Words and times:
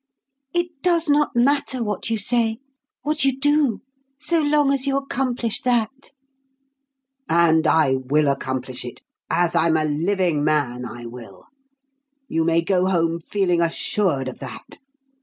"It 0.51 0.81
does 0.81 1.07
not 1.07 1.35
matter 1.35 1.83
what 1.83 2.09
you 2.09 2.17
say, 2.17 2.57
what 3.03 3.23
you 3.23 3.39
do, 3.39 3.81
so 4.19 4.41
long 4.41 4.73
as 4.73 4.87
you 4.87 4.97
accomplish 4.97 5.61
that." 5.61 6.09
"And 7.29 7.67
I 7.67 7.97
will 7.97 8.27
accomplish 8.27 8.83
it 8.83 9.01
as 9.29 9.53
I'm 9.53 9.77
a 9.77 9.85
living 9.85 10.43
man, 10.43 10.85
I 10.87 11.05
will! 11.05 11.45
You 12.27 12.43
may 12.43 12.63
go 12.63 12.87
home 12.87 13.19
feeling 13.21 13.61
assured 13.61 14.27
of 14.27 14.39
that. 14.39 14.77